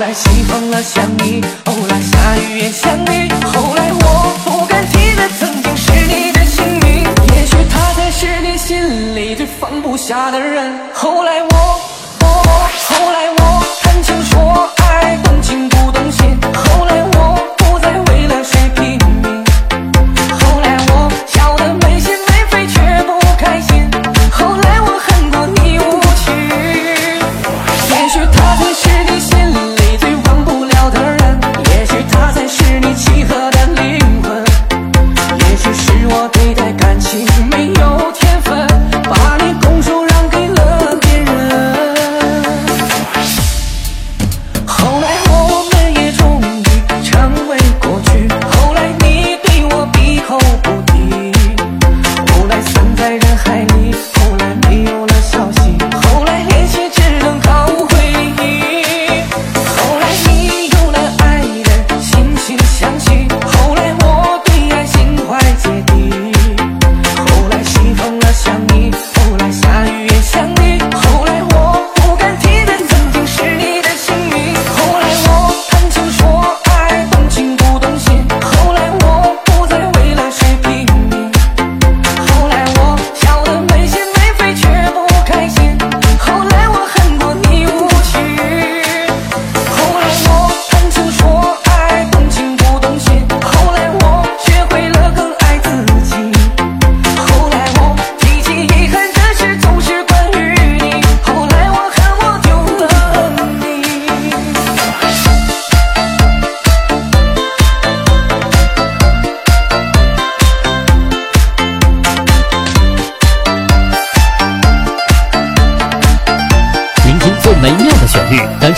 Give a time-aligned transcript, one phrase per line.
[0.00, 7.04] 来西风了想你，后来下雨也想你，后来我不敢提的曾经是你的姓名，
[7.36, 10.72] 也许他才是你心里最放不下的人。
[10.94, 11.89] 后来我。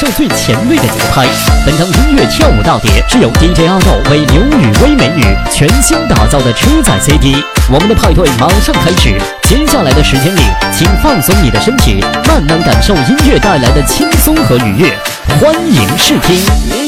[0.03, 1.28] 最最前卫的节拍
[1.64, 7.36] 本张音乐跳舞大碟是由 dj 阿豆为刘雨薇美女全新打造的车载 cd
[7.72, 10.40] 我们的派对马上开始接下来的时间里
[10.73, 14.92] 请放松你的身体慢慢感受音乐带来的轻松和愉悦。
[15.40, 16.82] 欢迎试听。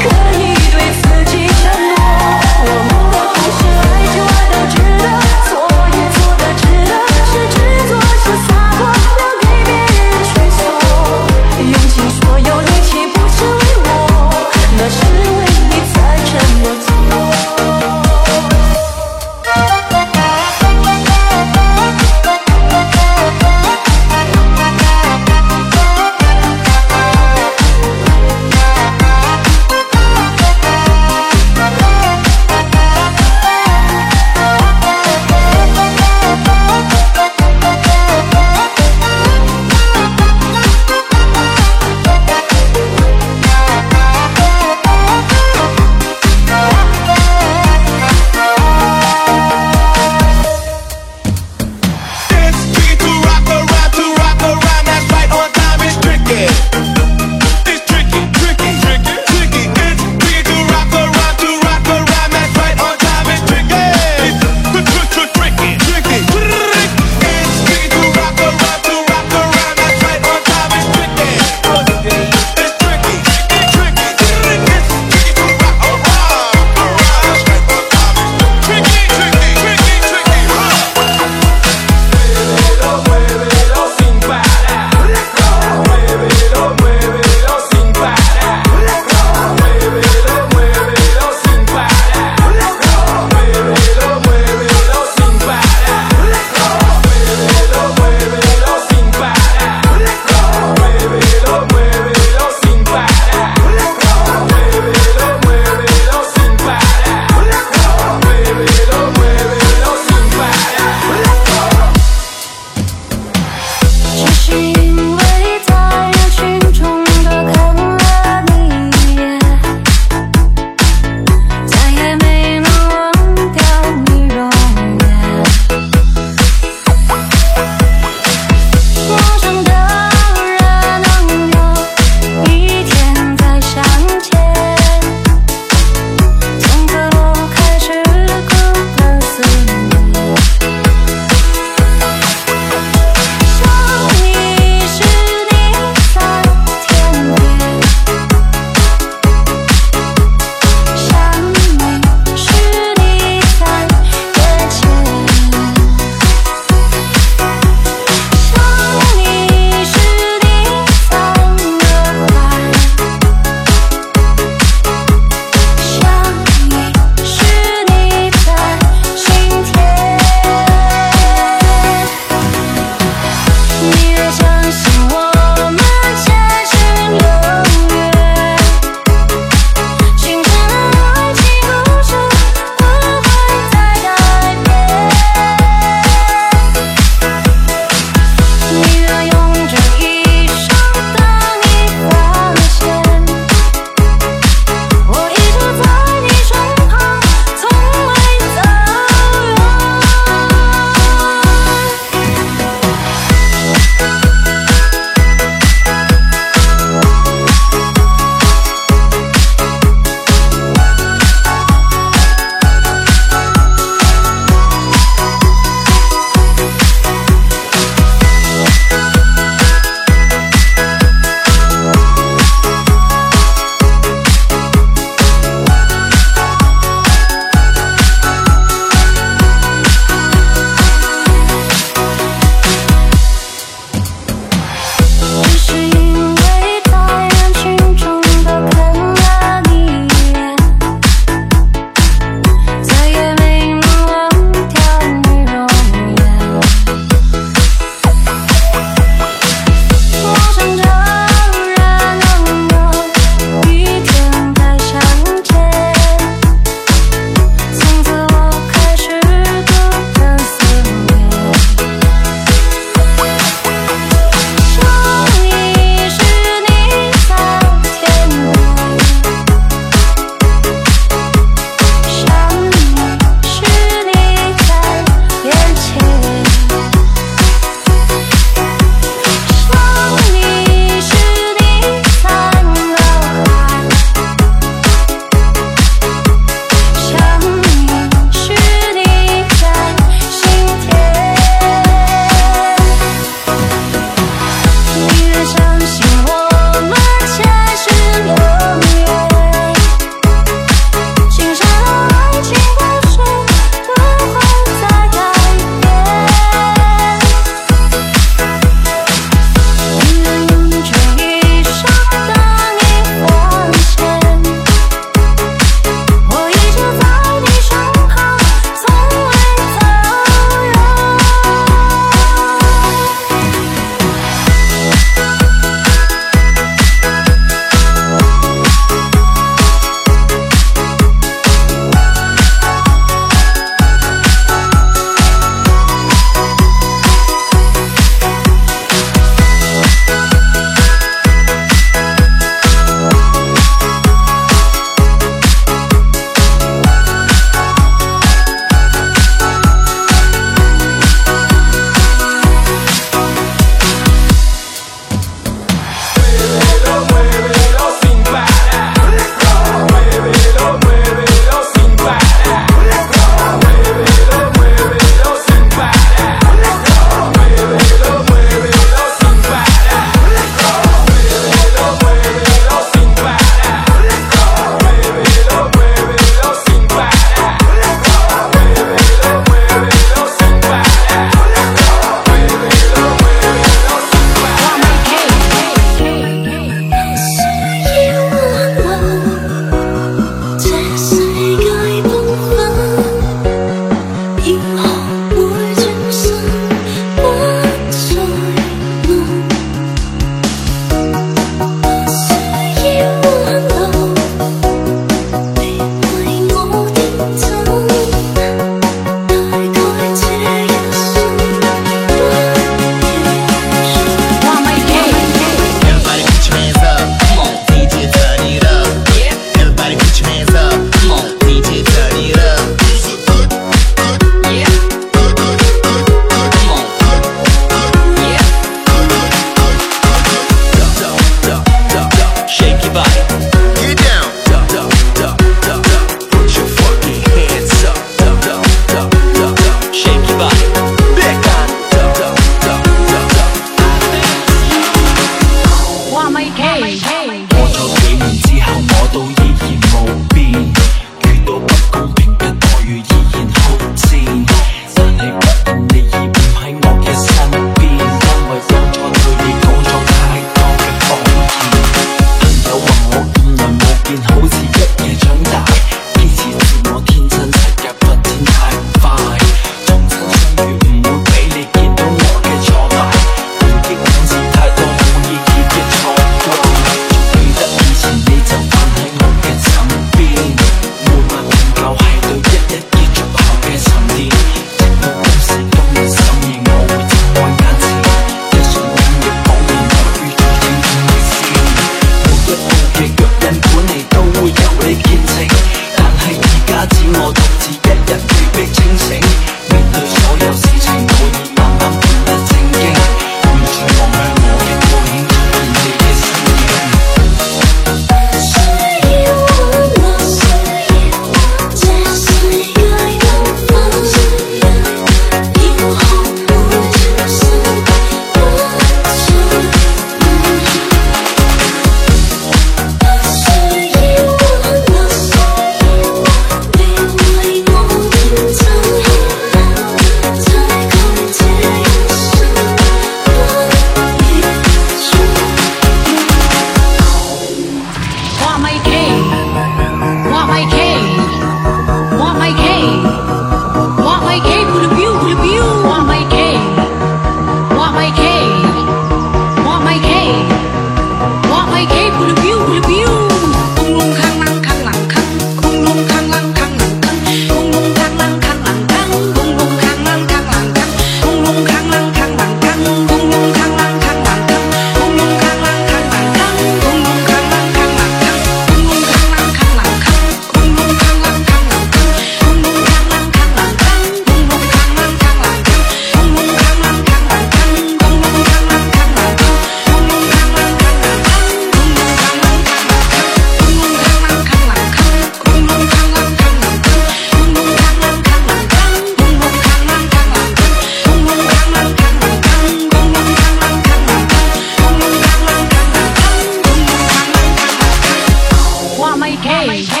[599.43, 600.00] Okay.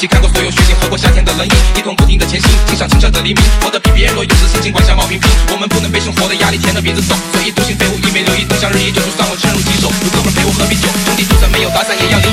[0.00, 4.24] 一起看过所有雪景，喝过夏天的冷饮，一同不停地前行，欣赏清澈的黎明，活得比别人多。
[4.24, 7.14] 有时心情像毛平平，我们不能被生活的压力填着鼻子走。
[7.34, 9.92] 所以独行飞舞，一枚留意东向日，一就算我赤手空手。
[10.02, 12.29] 有哥们陪我喝啤酒，兄弟就算没有打伞，也要。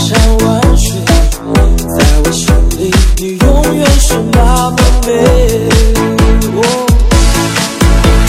[0.00, 2.46] 山万水，在我心
[2.78, 4.76] 里你永远是那么
[5.06, 5.12] 美。
[6.56, 6.58] 哦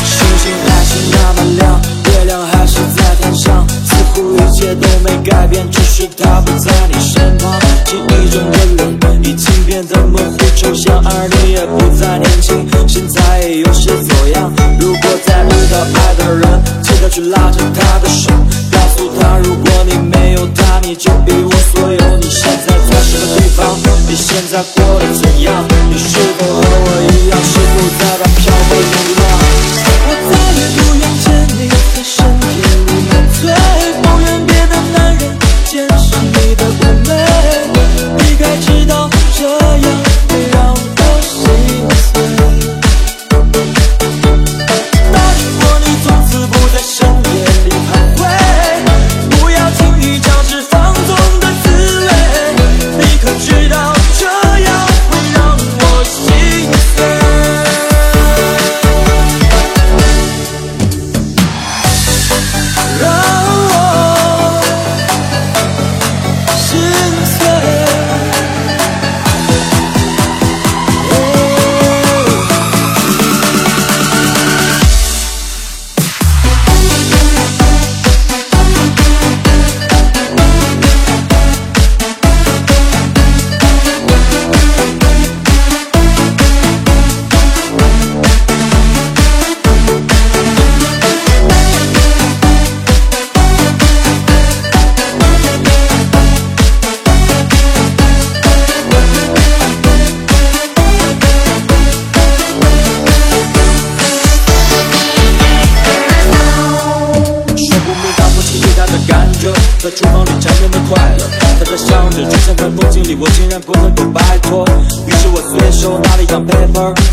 [0.04, 7.60] 星星还是那么亮，月亮还是在天上，似乎一切都没改变，只是他不在你身旁。
[7.86, 14.52] 记忆中的脸已经变得模糊抽象，而你也不再年轻，现在也有些走样。
[14.80, 18.30] 如果再遇到爱的人，记得去拉着他的手，
[18.72, 21.51] 告诉他，如果你没有他，你就一无
[24.12, 25.71] 你现在过得怎样？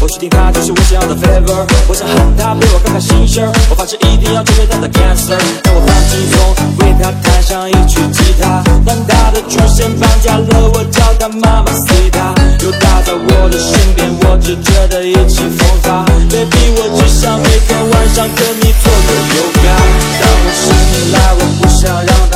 [0.08, 5.36] 确定他就是我想要的 favor，我想喊他陪我看看星星儿，我发誓一定要成为他的 cancer。
[5.62, 12.32] 当我放轻松，为他弹上一曲吉他，当他的出现绑架了我，叫他妈妈 see 他，
[12.64, 16.04] 有他在我的身边，我只觉得意气风发。
[16.32, 19.76] Baby，我只想每天晚上跟你做个 yoga，
[20.20, 22.27] 当我醒来，我不想让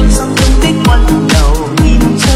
[0.00, 0.90] 會將心中的溫
[1.28, 2.29] 柔